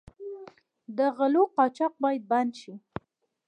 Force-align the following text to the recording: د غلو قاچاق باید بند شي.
د 0.97 0.99
غلو 1.17 1.43
قاچاق 1.55 1.93
باید 2.03 2.23
بند 2.31 2.51
شي. 2.61 2.73